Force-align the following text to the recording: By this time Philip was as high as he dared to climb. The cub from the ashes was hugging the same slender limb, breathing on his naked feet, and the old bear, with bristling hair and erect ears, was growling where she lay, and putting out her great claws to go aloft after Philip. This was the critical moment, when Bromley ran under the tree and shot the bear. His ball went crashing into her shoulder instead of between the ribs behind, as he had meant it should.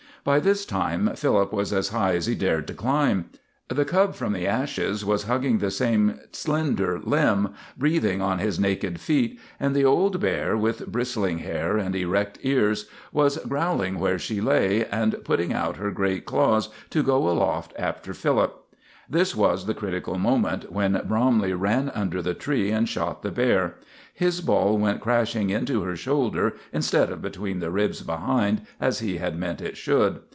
By 0.23 0.39
this 0.39 0.67
time 0.67 1.15
Philip 1.15 1.51
was 1.51 1.73
as 1.73 1.89
high 1.89 2.13
as 2.13 2.27
he 2.27 2.35
dared 2.35 2.67
to 2.67 2.75
climb. 2.75 3.31
The 3.69 3.85
cub 3.85 4.13
from 4.13 4.33
the 4.33 4.45
ashes 4.45 5.03
was 5.03 5.23
hugging 5.23 5.57
the 5.57 5.71
same 5.71 6.19
slender 6.31 6.99
limb, 7.03 7.55
breathing 7.75 8.21
on 8.21 8.37
his 8.37 8.59
naked 8.59 8.99
feet, 8.99 9.39
and 9.59 9.75
the 9.75 9.83
old 9.83 10.19
bear, 10.19 10.55
with 10.55 10.85
bristling 10.85 11.39
hair 11.39 11.75
and 11.79 11.95
erect 11.95 12.37
ears, 12.43 12.85
was 13.11 13.37
growling 13.37 13.97
where 13.97 14.19
she 14.19 14.41
lay, 14.41 14.85
and 14.85 15.15
putting 15.23 15.53
out 15.53 15.77
her 15.77 15.89
great 15.89 16.25
claws 16.25 16.69
to 16.91 17.01
go 17.01 17.27
aloft 17.27 17.73
after 17.79 18.13
Philip. 18.13 18.55
This 19.09 19.35
was 19.35 19.65
the 19.65 19.73
critical 19.73 20.17
moment, 20.17 20.71
when 20.71 21.01
Bromley 21.05 21.51
ran 21.51 21.89
under 21.93 22.21
the 22.21 22.33
tree 22.33 22.71
and 22.71 22.87
shot 22.87 23.23
the 23.23 23.31
bear. 23.31 23.75
His 24.13 24.39
ball 24.39 24.77
went 24.77 25.01
crashing 25.01 25.49
into 25.49 25.83
her 25.83 25.97
shoulder 25.97 26.53
instead 26.71 27.09
of 27.09 27.21
between 27.21 27.59
the 27.59 27.71
ribs 27.71 28.03
behind, 28.03 28.61
as 28.79 28.99
he 28.99 29.17
had 29.17 29.37
meant 29.37 29.59
it 29.59 29.75
should. 29.75 30.21